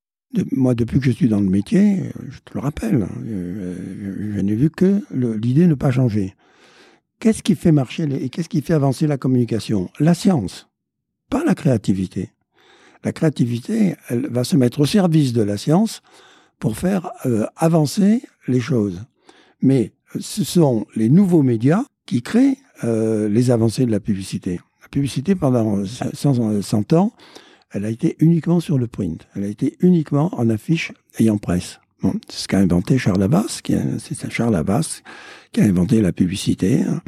moi, 0.52 0.76
depuis 0.76 1.00
que 1.00 1.06
je 1.06 1.12
suis 1.12 1.30
dans 1.30 1.40
le 1.40 1.50
métier, 1.50 2.00
euh, 2.00 2.12
je 2.30 2.40
te 2.40 2.54
le 2.54 2.60
rappelle, 2.60 3.04
hein, 3.04 3.22
euh, 3.26 4.34
je, 4.36 4.42
n'ai 4.42 4.56
vu 4.56 4.70
que 4.70 5.02
l'idée 5.12 5.68
ne 5.68 5.74
pas 5.74 5.92
changer. 5.92 6.36
Qu'est-ce 7.20 7.42
qui 7.42 7.56
fait 7.56 7.72
marcher 7.72 8.04
et 8.04 8.30
qu'est-ce 8.30 8.50
qui 8.50 8.62
fait 8.62 8.74
avancer 8.74 9.08
la 9.08 9.18
communication? 9.18 9.90
La 10.00 10.14
science, 10.14 10.68
pas 11.30 11.44
la 11.46 11.56
créativité. 11.56 12.32
La 13.04 13.12
créativité, 13.12 13.96
elle 14.10 14.28
va 14.28 14.44
se 14.44 14.58
mettre 14.58 14.82
au 14.82 14.86
service 14.86 15.34
de 15.34 15.42
la 15.42 15.58
science 15.58 16.02
pour 16.60 16.78
faire 16.78 17.10
euh, 17.26 17.46
avancer 17.56 18.22
les 18.48 18.60
choses. 18.60 19.04
Mais 19.62 19.94
ce 20.20 20.44
sont 20.44 20.86
les 20.96 21.10
nouveaux 21.10 21.44
médias 21.44 21.84
qui 22.06 22.22
créent 22.22 22.58
les 22.84 23.50
avancées 23.50 23.88
de 23.88 23.92
la 23.92 24.00
publicité. 24.00 24.62
La 24.84 24.88
publicité, 24.88 25.34
pendant 25.34 25.84
100 25.84 26.94
ans, 26.94 27.12
elle 27.72 27.86
a 27.86 27.90
été 27.90 28.16
uniquement 28.20 28.60
sur 28.60 28.78
le 28.78 28.88
print. 28.88 29.28
Elle 29.36 29.44
a 29.44 29.48
été 29.48 29.78
uniquement 29.82 30.30
en 30.34 30.50
affiche 30.50 30.92
ayant 31.20 31.38
presse. 31.38 31.80
Bon, 32.02 32.14
c'est 32.30 32.44
ce 32.44 32.48
qu'a 32.48 32.60
inventé 32.60 32.98
Charles 32.98 33.24
Abbas, 33.24 33.62
c'est 34.00 34.32
Charles 34.32 34.64
qui 35.52 35.62
a 35.62 35.64
inventé 35.64 36.02
la 36.02 36.12
publicité. 36.12 36.82
Hein. 36.82 37.02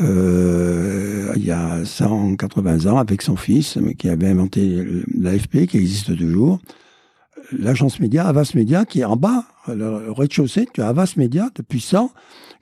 Euh, 0.00 1.32
il 1.36 1.44
y 1.44 1.50
a 1.50 1.84
180 1.84 2.86
ans 2.86 2.98
avec 2.98 3.22
son 3.22 3.36
fils 3.36 3.76
qui 3.98 4.08
avait 4.08 4.28
inventé 4.28 4.84
l'AFP 5.18 5.66
qui 5.66 5.78
existe 5.78 6.16
toujours. 6.16 6.60
L'agence 7.58 8.00
média, 8.00 8.26
Avas 8.26 8.52
Média, 8.54 8.84
qui 8.84 9.00
est 9.00 9.04
en 9.04 9.16
bas, 9.16 9.44
le 9.68 10.12
rez-de-chaussée, 10.12 10.68
tu 10.72 10.82
as 10.82 10.88
Avas 10.88 11.14
Média 11.16 11.50
depuis 11.54 11.80
100 11.80 12.12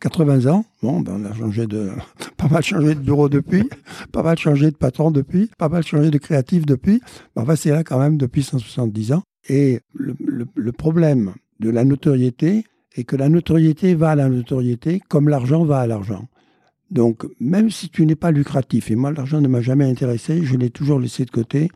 80 0.01 0.47
ans. 0.51 0.65
Bon, 0.83 1.01
ben 1.01 1.21
on 1.21 1.25
a 1.25 1.35
changé 1.35 1.67
de, 1.67 1.91
pas 2.37 2.49
mal 2.49 2.63
changé 2.63 2.95
de 2.95 3.01
bureau 3.01 3.29
depuis, 3.29 3.69
pas 4.13 4.23
mal 4.23 4.39
changé 4.39 4.71
de 4.71 4.77
patron 4.77 5.11
depuis, 5.11 5.51
pas 5.59 5.69
mal 5.69 5.83
changé 5.83 6.11
de 6.11 6.19
créatif 6.19 6.67
depuis. 6.67 7.01
Ben, 7.35 7.43
enfin, 7.43 7.57
c'est 7.57 7.71
là 7.71 7.85
quand 7.85 7.99
même 7.99 8.17
depuis 8.17 8.43
170 8.43 9.13
ans. 9.13 9.23
Et 9.49 9.81
le, 9.95 10.15
le, 10.55 10.73
problème 10.73 11.35
de 11.59 11.71
la 11.71 11.85
notoriété 11.85 12.65
est 12.95 13.05
que 13.05 13.17
la 13.17 13.29
notoriété 13.29 13.95
va 13.95 14.11
à 14.11 14.15
la 14.15 14.29
notoriété 14.29 15.01
comme 15.09 15.29
l'argent 15.29 15.65
va 15.65 15.81
à 15.81 15.87
l'argent. 15.87 16.29
Donc, 16.91 17.27
même 17.41 17.71
si 17.71 17.89
tu 17.89 18.05
n'es 18.07 18.15
pas 18.15 18.31
lucratif, 18.31 18.91
et 18.91 18.95
moi 18.95 19.13
l'argent 19.13 19.41
ne 19.41 19.49
m'a 19.49 19.61
jamais 19.61 19.85
intéressé, 19.85 20.43
je 20.43 20.57
l'ai 20.57 20.71
toujours 20.71 20.99
laissé 20.99 21.25
de 21.25 21.31
côté, 21.31 21.71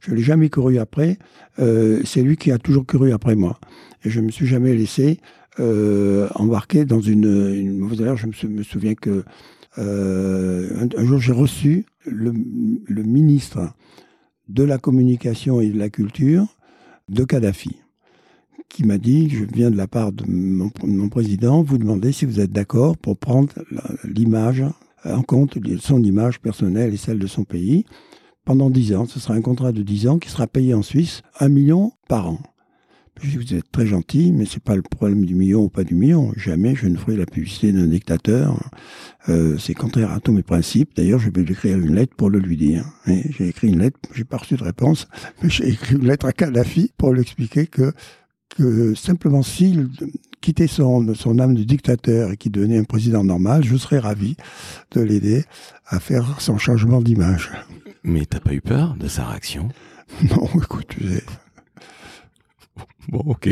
je 0.00 0.14
l'ai 0.14 0.22
jamais 0.22 0.48
couru 0.48 0.78
après, 0.78 1.18
euh, 1.58 2.00
c'est 2.04 2.22
lui 2.22 2.36
qui 2.36 2.52
a 2.52 2.58
toujours 2.58 2.86
couru 2.86 3.12
après 3.12 3.34
moi. 3.34 3.58
Et 4.04 4.10
je 4.10 4.20
me 4.20 4.30
suis 4.30 4.46
jamais 4.46 4.74
laissé 4.74 5.18
euh, 5.60 6.28
embarqué 6.34 6.84
dans 6.84 7.00
une, 7.00 7.52
une 7.54 7.78
mauvaise 7.78 8.14
Je 8.16 8.46
me, 8.46 8.62
souviens 8.62 8.94
que 8.94 9.24
euh, 9.78 10.86
un, 10.96 11.04
jour 11.04 11.18
j'ai 11.18 11.32
reçu 11.32 11.84
le, 12.06 12.32
ministre 13.02 13.72
de 14.48 14.62
la 14.62 14.78
communication 14.78 15.60
et 15.60 15.68
de 15.68 15.78
la 15.78 15.88
culture 15.88 16.46
de 17.08 17.24
Kadhafi, 17.24 17.76
qui 18.68 18.84
m'a 18.84 18.98
dit, 18.98 19.30
je 19.30 19.44
viens 19.44 19.70
de 19.70 19.76
la 19.76 19.88
part 19.88 20.12
de 20.12 20.24
mon, 20.28 20.70
mon 20.84 21.08
président, 21.08 21.62
vous 21.62 21.78
demander 21.78 22.12
si 22.12 22.24
vous 22.24 22.40
êtes 22.40 22.52
d'accord 22.52 22.96
pour 22.96 23.16
prendre 23.16 23.52
l'image 24.04 24.62
en 25.04 25.22
compte, 25.22 25.58
son 25.80 26.02
image 26.02 26.40
personnelle 26.40 26.92
et 26.92 26.98
celle 26.98 27.18
de 27.18 27.26
son 27.26 27.44
pays, 27.44 27.84
pendant 28.48 28.70
10 28.70 28.94
ans. 28.94 29.04
Ce 29.04 29.20
sera 29.20 29.34
un 29.34 29.42
contrat 29.42 29.72
de 29.72 29.82
10 29.82 30.08
ans 30.08 30.18
qui 30.18 30.30
sera 30.30 30.46
payé 30.46 30.72
en 30.72 30.80
Suisse 30.80 31.20
un 31.38 31.50
million 31.50 31.92
par 32.08 32.30
an. 32.30 32.38
Vous 33.22 33.52
êtes 33.52 33.70
très 33.70 33.86
gentil, 33.86 34.32
mais 34.32 34.46
c'est 34.46 34.62
pas 34.62 34.74
le 34.74 34.80
problème 34.80 35.26
du 35.26 35.34
million 35.34 35.64
ou 35.64 35.68
pas 35.68 35.84
du 35.84 35.94
million. 35.94 36.32
Jamais 36.34 36.74
je 36.74 36.86
ne 36.86 36.96
ferai 36.96 37.16
la 37.16 37.26
publicité 37.26 37.72
d'un 37.72 37.86
dictateur. 37.86 38.70
Euh, 39.28 39.58
c'est 39.58 39.74
contraire 39.74 40.12
à 40.12 40.20
tous 40.20 40.32
mes 40.32 40.42
principes. 40.42 40.96
D'ailleurs, 40.96 41.18
je 41.18 41.28
vais 41.28 41.42
lui 41.42 41.52
écrire 41.52 41.78
une 41.78 41.94
lettre 41.94 42.14
pour 42.16 42.30
le 42.30 42.38
lui 42.38 42.56
dire. 42.56 42.86
J'ai 43.06 43.48
écrit 43.48 43.68
une 43.68 43.80
lettre, 43.80 43.98
j'ai 44.14 44.24
pas 44.24 44.38
reçu 44.38 44.56
de 44.56 44.64
réponse, 44.64 45.08
mais 45.42 45.50
j'ai 45.50 45.68
écrit 45.68 45.96
une 45.96 46.06
lettre 46.06 46.24
à 46.24 46.32
Kadhafi 46.32 46.92
pour 46.96 47.12
lui 47.12 47.20
expliquer 47.20 47.66
que, 47.66 47.92
que 48.56 48.94
simplement 48.94 49.42
s'il 49.42 49.90
quittait 50.40 50.66
son, 50.66 51.14
son 51.14 51.38
âme 51.38 51.54
de 51.54 51.64
dictateur 51.64 52.32
et 52.32 52.36
qu'il 52.36 52.52
devenait 52.52 52.78
un 52.78 52.84
président 52.84 53.24
normal, 53.24 53.64
je 53.64 53.76
serais 53.76 53.98
ravi 53.98 54.36
de 54.92 55.00
l'aider 55.00 55.44
à 55.86 56.00
faire 56.00 56.40
son 56.40 56.58
changement 56.58 57.00
d'image. 57.00 57.50
Mais 58.04 58.24
t'as 58.26 58.40
pas 58.40 58.52
eu 58.52 58.60
peur 58.60 58.96
de 58.98 59.08
sa 59.08 59.26
réaction? 59.26 59.68
Non, 60.22 60.48
écoute, 60.62 60.86
tu 60.88 61.06
sais. 61.06 61.22
Bon, 63.08 63.22
ok. 63.26 63.48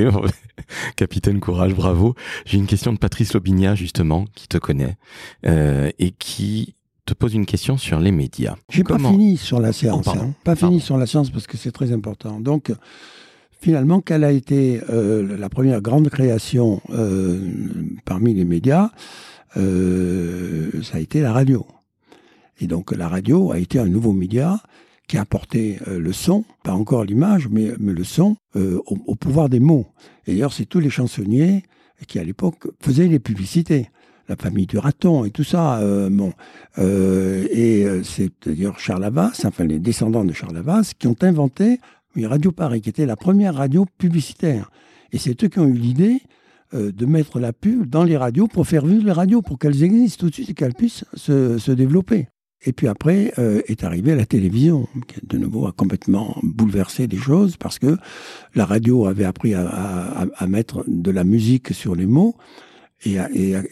Capitaine 0.96 1.38
Courage, 1.38 1.74
bravo. 1.74 2.14
J'ai 2.46 2.56
une 2.56 2.66
question 2.66 2.94
de 2.94 2.98
Patrice 2.98 3.34
Lobinia, 3.34 3.74
justement, 3.74 4.24
qui 4.34 4.48
te 4.48 4.56
connaît, 4.56 4.96
euh, 5.44 5.90
et 5.98 6.12
qui 6.12 6.74
te 7.04 7.14
pose 7.14 7.34
une 7.34 7.46
question 7.46 7.76
sur 7.76 8.00
les 8.00 8.10
médias. 8.10 8.56
J'ai 8.68 8.84
pas 8.84 8.98
fini 8.98 9.36
sur 9.36 9.60
la 9.60 9.72
science. 9.72 10.06
Oh, 10.08 10.18
hein. 10.18 10.34
Pas 10.44 10.56
fini 10.56 10.80
sur 10.80 10.98
la 10.98 11.06
science 11.06 11.30
parce 11.30 11.46
que 11.46 11.56
c'est 11.56 11.72
très 11.72 11.92
important. 11.92 12.40
Donc, 12.40 12.72
finalement, 13.60 14.00
quelle 14.00 14.24
a 14.24 14.32
été 14.32 14.80
euh, 14.90 15.36
la 15.36 15.48
première 15.48 15.80
grande 15.80 16.08
création 16.08 16.80
euh, 16.90 17.40
parmi 18.04 18.34
les 18.34 18.44
médias 18.44 18.90
euh, 19.56 20.70
Ça 20.82 20.98
a 20.98 21.00
été 21.00 21.20
la 21.20 21.32
radio. 21.32 21.66
Et 22.60 22.66
donc, 22.66 22.92
la 22.92 23.08
radio 23.08 23.52
a 23.52 23.58
été 23.58 23.78
un 23.78 23.86
nouveau 23.86 24.12
média 24.12 24.60
qui 25.08 25.18
a 25.18 25.20
apporté 25.20 25.78
le 25.86 26.12
son, 26.12 26.44
pas 26.64 26.72
encore 26.72 27.04
l'image, 27.04 27.48
mais, 27.48 27.70
le 27.78 28.02
son 28.02 28.36
au, 28.54 29.14
pouvoir 29.14 29.48
des 29.48 29.60
mots. 29.60 29.86
Et 30.26 30.32
d'ailleurs, 30.32 30.52
c'est 30.52 30.64
tous 30.64 30.80
les 30.80 30.90
chansonniers 30.90 31.62
qui, 32.08 32.18
à 32.18 32.24
l'époque, 32.24 32.66
faisaient 32.80 33.06
les 33.06 33.20
publicités. 33.20 33.90
La 34.28 34.34
famille 34.34 34.66
du 34.66 34.78
raton 34.78 35.24
et 35.24 35.30
tout 35.30 35.44
ça. 35.44 35.80
Bon, 36.10 36.32
et 36.78 37.86
c'est 38.02 38.32
d'ailleurs 38.44 38.80
Charles 38.80 39.04
Havas, 39.04 39.42
enfin 39.44 39.64
les 39.64 39.78
descendants 39.78 40.24
de 40.24 40.32
Charles 40.32 40.56
Havas, 40.56 40.92
qui 40.98 41.06
ont 41.06 41.16
inventé 41.20 41.78
Radio 42.24 42.52
Paris, 42.52 42.80
qui 42.80 42.88
était 42.88 43.04
la 43.04 43.16
première 43.16 43.56
radio 43.56 43.84
publicitaire. 43.98 44.70
Et 45.12 45.18
c'est 45.18 45.44
eux 45.44 45.48
qui 45.48 45.58
ont 45.58 45.66
eu 45.66 45.74
l'idée 45.74 46.20
de 46.72 47.06
mettre 47.06 47.38
la 47.38 47.52
pub 47.52 47.86
dans 47.86 48.02
les 48.02 48.16
radios 48.16 48.48
pour 48.48 48.66
faire 48.66 48.84
vivre 48.84 49.04
les 49.04 49.12
radios, 49.12 49.42
pour 49.42 49.58
qu'elles 49.58 49.82
existent 49.84 50.20
tout 50.20 50.30
de 50.30 50.34
suite 50.34 50.50
et 50.50 50.54
qu'elles 50.54 50.74
puissent 50.74 51.04
se, 51.14 51.58
se 51.58 51.70
développer. 51.70 52.26
Et 52.64 52.72
puis 52.72 52.88
après 52.88 53.32
euh, 53.38 53.62
est 53.66 53.84
arrivée 53.84 54.14
la 54.14 54.26
télévision, 54.26 54.88
qui 55.06 55.20
de 55.24 55.38
nouveau 55.38 55.66
a 55.66 55.72
complètement 55.72 56.36
bouleversé 56.42 57.06
les 57.06 57.18
choses 57.18 57.56
parce 57.56 57.78
que 57.78 57.96
la 58.54 58.64
radio 58.64 59.06
avait 59.06 59.24
appris 59.24 59.54
à, 59.54 60.26
mettre 60.48 60.84
de 60.88 61.10
la 61.10 61.24
musique 61.24 61.72
sur 61.74 61.94
les 61.94 62.06
mots 62.06 62.34
et, 63.04 63.18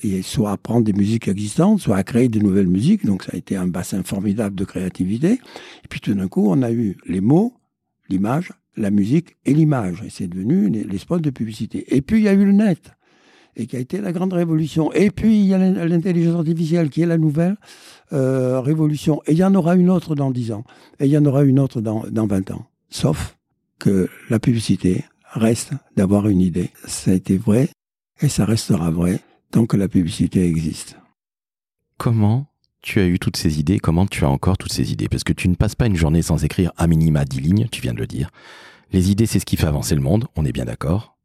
et, 0.02 0.22
soit 0.22 0.52
à 0.52 0.56
prendre 0.56 0.84
des 0.84 0.92
musiques 0.92 1.28
existantes, 1.28 1.80
soit 1.80 1.96
à 1.96 2.04
créer 2.04 2.28
de 2.28 2.38
nouvelles 2.38 2.68
musiques. 2.68 3.06
Donc 3.06 3.24
ça 3.24 3.32
a 3.32 3.36
été 3.36 3.56
un 3.56 3.66
bassin 3.66 4.02
formidable 4.02 4.54
de 4.54 4.64
créativité. 4.64 5.32
Et 5.32 5.88
puis 5.88 6.00
tout 6.00 6.14
d'un 6.14 6.28
coup, 6.28 6.46
on 6.48 6.62
a 6.62 6.70
eu 6.70 6.96
les 7.06 7.22
mots, 7.22 7.54
l'image, 8.08 8.52
la 8.76 8.90
musique 8.90 9.36
et 9.44 9.54
l'image. 9.54 10.02
Et 10.04 10.10
c'est 10.10 10.26
devenu 10.26 10.68
les, 10.68 10.98
spots 10.98 11.20
de 11.20 11.30
publicité. 11.30 11.84
Et 11.94 12.02
puis 12.02 12.18
il 12.18 12.24
y 12.24 12.28
a 12.28 12.32
eu 12.32 12.44
le 12.44 12.52
net. 12.52 12.92
et 13.56 13.66
qui 13.66 13.76
a 13.76 13.78
été 13.78 14.00
la 14.00 14.12
grande 14.12 14.32
révolution. 14.32 14.92
Et 14.92 15.10
puis, 15.10 15.38
il 15.38 15.46
y 15.46 15.54
a 15.54 15.58
l'intelligence 15.58 16.34
artificielle 16.34 16.90
qui 16.90 17.02
est 17.02 17.06
la 17.06 17.18
nouvelle 17.18 17.56
euh, 18.12 18.60
révolution. 18.60 19.22
Et 19.26 19.32
il 19.32 19.38
y 19.38 19.44
en 19.44 19.54
aura 19.54 19.76
une 19.76 19.90
autre 19.90 20.16
dans 20.16 20.32
10 20.32 20.50
ans. 20.50 20.64
Et 20.98 21.06
il 21.06 21.12
y 21.12 21.18
en 21.18 21.24
aura 21.24 21.44
une 21.44 21.60
autre 21.60 21.80
dans, 21.80 22.02
dans 22.10 22.26
20 22.26 22.50
ans. 22.50 22.66
Sauf 22.90 23.36
que 23.78 24.08
la 24.28 24.40
publicité 24.40 25.04
reste 25.34 25.72
d'avoir 25.96 26.28
une 26.28 26.40
idée. 26.40 26.70
Ça 26.84 27.12
a 27.12 27.14
été 27.14 27.36
vrai 27.36 27.68
et 28.20 28.28
ça 28.28 28.44
restera 28.44 28.90
vrai 28.90 29.20
tant 29.50 29.66
que 29.66 29.76
la 29.76 29.88
publicité 29.88 30.44
existe. 30.46 30.96
Comment 31.98 32.46
tu 32.84 33.00
as 33.00 33.06
eu 33.06 33.18
toutes 33.18 33.36
ces 33.36 33.58
idées 33.58 33.78
Comment 33.78 34.06
tu 34.06 34.24
as 34.24 34.28
encore 34.28 34.58
toutes 34.58 34.72
ces 34.72 34.92
idées? 34.92 35.08
Parce 35.08 35.24
que 35.24 35.32
tu 35.32 35.48
ne 35.48 35.54
passes 35.54 35.74
pas 35.74 35.86
une 35.86 35.96
journée 35.96 36.22
sans 36.22 36.44
écrire 36.44 36.70
à 36.76 36.86
minima 36.86 37.24
10 37.24 37.40
lignes, 37.40 37.68
tu 37.72 37.80
viens 37.80 37.94
de 37.94 37.98
le 37.98 38.06
dire. 38.06 38.30
Les 38.92 39.10
idées, 39.10 39.26
c'est 39.26 39.40
ce 39.40 39.46
qui 39.46 39.56
fait 39.56 39.66
avancer 39.66 39.94
le 39.94 40.02
monde, 40.02 40.26
on 40.36 40.44
est 40.44 40.52
bien 40.52 40.66
d'accord. 40.66 41.16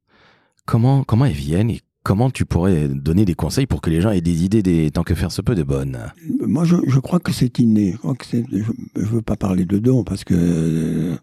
Comment, 0.66 1.04
comment 1.04 1.26
elles 1.26 1.34
viennent 1.34 1.70
et 1.70 1.82
comment 2.04 2.32
tu 2.32 2.46
pourrais 2.46 2.88
donner 2.88 3.26
des 3.26 3.36
conseils 3.36 3.68
pour 3.68 3.82
que 3.82 3.90
les 3.90 4.00
gens 4.00 4.12
aient 4.12 4.22
des 4.22 4.46
idées 4.46 4.64
des, 4.64 4.90
tant 4.90 5.04
que 5.04 5.14
faire 5.14 5.32
se 5.32 5.42
peut 5.42 5.54
de 5.54 5.64
bonnes? 5.64 6.00
Moi, 6.40 6.64
je, 6.64 7.00
crois 7.00 7.20
que 7.20 7.34
c'est 7.34 7.60
inné. 7.60 7.98
Je 8.24 8.38
ne 8.38 9.06
veux 9.06 9.22
pas 9.22 9.36
parler 9.36 9.66
de 9.66 9.80
don 9.80 10.06
parce 10.06 10.24
que 10.24 10.34
euh, 10.36 11.18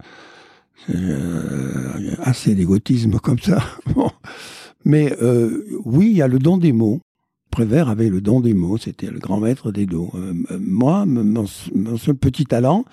euh, 0.94 2.14
assez 2.18 2.54
d'égotisme 2.54 3.18
comme 3.20 3.38
ça. 3.38 3.64
Mais 4.84 5.16
euh, 5.22 5.64
oui, 5.84 6.10
il 6.10 6.16
y 6.18 6.22
a 6.22 6.28
le 6.28 6.38
don 6.38 6.58
des 6.58 6.72
mots. 6.72 7.00
Prévert 7.56 7.88
avait 7.88 8.10
le 8.10 8.20
don 8.20 8.40
des 8.40 8.52
mots, 8.52 8.76
c'était 8.76 9.10
le 9.10 9.18
grand 9.18 9.40
maître 9.40 9.72
des 9.72 9.86
dos. 9.86 10.12
moi, 10.60 11.06
mon, 11.06 11.46
seul 11.46 12.14
petit 12.14 12.44
talent, 12.44 12.84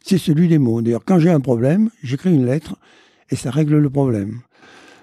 c'est 0.00 0.16
celui 0.16 0.46
des 0.46 0.58
mots. 0.58 0.80
D'ailleurs, 0.80 1.04
quand 1.04 1.18
j'ai 1.18 1.30
un 1.30 1.40
problème, 1.40 1.90
j'écris 2.04 2.32
une 2.32 2.46
lettre 2.46 2.76
et 3.30 3.34
ça 3.34 3.50
règle 3.50 3.78
le 3.78 3.90
problème. 3.90 4.42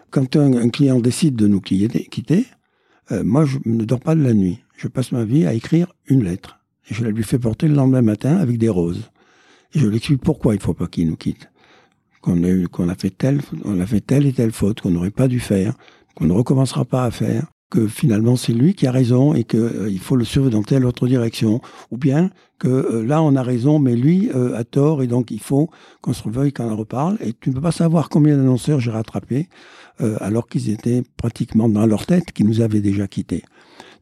Quand 0.09 0.37
un, 0.37 0.69
client 0.69 1.01
décide 1.01 1.35
de 1.35 1.47
nous 1.47 1.59
quitter, 1.59 2.45
euh, 3.11 3.25
moi, 3.25 3.43
je 3.43 3.57
ne 3.65 3.83
dors 3.83 3.99
pas 3.99 4.15
de 4.15 4.23
la 4.23 4.33
nuit. 4.33 4.59
Je 4.77 4.87
passe 4.87 5.11
ma 5.11 5.25
vie 5.25 5.45
à 5.45 5.53
écrire 5.53 5.93
une 6.07 6.23
lettre. 6.23 6.61
Et 6.89 6.93
je 6.93 7.03
la 7.03 7.11
lui 7.11 7.23
fais 7.23 7.39
porter 7.39 7.67
le 7.67 7.75
lendemain 7.75 8.01
matin 8.01 8.37
avec 8.37 8.57
des 8.57 8.69
roses. 8.69 9.11
Et 9.73 9.79
je 9.79 9.87
lui 9.87 9.97
explique 9.97 10.21
pourquoi 10.21 10.53
il 10.53 10.59
ne 10.59 10.63
faut 10.63 10.73
pas 10.73 10.87
qu'il 10.87 11.09
nous 11.09 11.17
quitte. 11.17 11.49
Qu'on 12.21 12.41
a, 12.45 12.47
on 12.77 12.87
a 12.87 12.95
fait 12.95 13.09
telle 13.99 14.25
et 14.25 14.31
telle 14.31 14.53
faute 14.53 14.79
qu'on 14.79 14.91
n'aurait 14.91 15.11
pas 15.11 15.27
dû 15.27 15.41
faire, 15.41 15.73
qu'on 16.15 16.23
ne 16.23 16.31
recommencera 16.31 16.85
pas 16.85 17.03
à 17.03 17.11
faire, 17.11 17.51
que 17.69 17.87
finalement 17.87 18.35
c'est 18.35 18.53
lui 18.53 18.73
qui 18.73 18.87
a 18.87 18.91
raison 18.91 19.33
et 19.33 19.43
qu'il 19.43 19.59
euh, 19.59 19.97
faut 19.99 20.15
le 20.15 20.25
suivre 20.25 20.49
dans 20.49 20.63
telle 20.63 20.85
autre 20.85 21.07
direction, 21.07 21.61
ou 21.91 21.97
bien 21.97 22.31
que 22.57 22.67
euh, 22.67 23.03
là 23.05 23.21
on 23.21 23.35
a 23.35 23.43
raison 23.43 23.79
mais 23.79 23.95
lui 23.95 24.29
a 24.31 24.63
tort 24.63 25.03
et 25.03 25.07
donc 25.07 25.31
il 25.31 25.39
faut 25.39 25.69
qu'on 26.01 26.13
se 26.13 26.23
reveuille 26.23 26.51
quand 26.53 26.65
on 26.65 26.71
en 26.71 26.75
reparle. 26.75 27.17
Et 27.21 27.33
tu 27.33 27.49
ne 27.49 27.55
peux 27.55 27.61
pas 27.61 27.71
savoir 27.71 28.09
combien 28.09 28.37
d'annonceurs 28.37 28.79
j'ai 28.79 28.91
rattrapé 28.91 29.47
euh, 30.01 30.15
alors 30.21 30.47
qu'ils 30.47 30.69
étaient 30.69 31.03
pratiquement 31.17 31.67
dans 31.67 31.85
leur 31.85 32.05
tête, 32.05 32.31
qui 32.31 32.45
nous 32.45 32.61
avaient 32.61 32.79
déjà 32.79 33.07
quittés. 33.07 33.43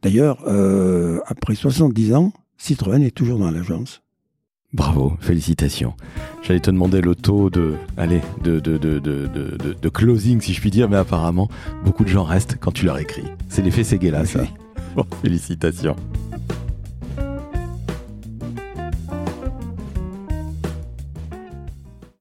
D'ailleurs, 0.02 0.44
euh, 0.46 1.18
après 1.26 1.56
70 1.56 2.14
ans, 2.14 2.32
Citroën 2.56 3.02
est 3.02 3.10
toujours 3.10 3.40
dans 3.40 3.50
l'agence. 3.50 4.02
Bravo, 4.74 5.16
félicitations. 5.20 5.94
J'allais 6.42 6.60
te 6.60 6.70
demander 6.70 7.00
le 7.00 7.14
taux 7.14 7.48
de, 7.48 7.76
closing, 9.94 10.42
si 10.42 10.52
je 10.52 10.60
puis 10.60 10.70
dire, 10.70 10.90
mais 10.90 10.98
apparemment, 10.98 11.48
beaucoup 11.84 12.04
de 12.04 12.10
gens 12.10 12.24
restent 12.24 12.58
quand 12.60 12.72
tu 12.72 12.84
leur 12.84 12.98
écris. 12.98 13.24
C'est 13.48 13.62
l'effet 13.62 13.82
Seguela, 13.82 14.26
ça. 14.26 14.40
Félicitations. 15.22 15.96